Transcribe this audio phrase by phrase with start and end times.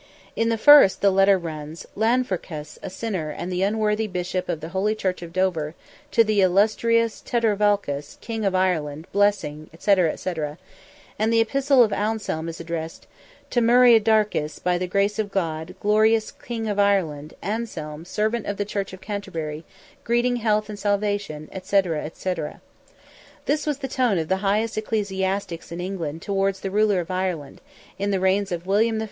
[0.35, 4.95] In the first, the address runs—"Lanfrancus, a sinner, and the unworthy Bishop of the Holy
[4.95, 5.75] Church of Dover,
[6.09, 10.33] to the illustrious Terdelvacus, King of Ireland, blessing," &c., &c.
[11.19, 16.67] and the epistle of Anselm is addressed—"To Muriardachus, by the grace of God, glorious King
[16.67, 19.63] of Ireland, Anselm, servant of the Church of Canterbury,
[20.03, 21.79] greeting health and salvation," &c.,
[22.15, 22.33] &c.
[23.45, 27.61] This was the tone of the highest ecclesiastics in England towards the ruler of Ireland,
[27.99, 28.99] in the reigns of William I.